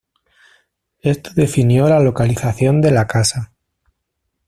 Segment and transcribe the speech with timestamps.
[1.03, 3.51] Esto definió la localización de la casa.